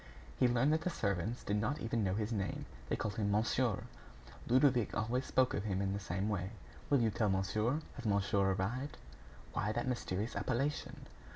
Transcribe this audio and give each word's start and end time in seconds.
He 0.39 0.47
learned 0.47 0.73
that 0.73 0.81
the 0.81 0.89
servants 0.89 1.43
did 1.43 1.57
not 1.57 1.79
even 1.79 2.03
know 2.03 2.15
his 2.15 2.31
name. 2.31 2.65
They 2.89 2.95
called 2.95 3.17
him 3.17 3.29
"monsieur." 3.29 3.83
Ludovic 4.47 4.97
always 4.97 5.27
spoke 5.27 5.53
of 5.53 5.65
him 5.65 5.79
in 5.79 5.93
the 5.93 5.99
same 5.99 6.27
way: 6.27 6.49
"You 6.89 6.97
will 6.97 7.11
tell 7.11 7.29
monsieur. 7.29 7.81
Has 7.97 8.05
monsieur 8.07 8.53
arrived?" 8.53 8.97
Why 9.53 9.71
that 9.73 9.87
mysterious 9.87 10.35
appellation? 10.35 11.05